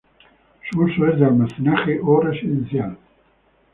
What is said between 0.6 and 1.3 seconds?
Su uso es de